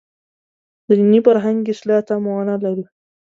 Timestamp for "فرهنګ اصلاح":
1.25-2.01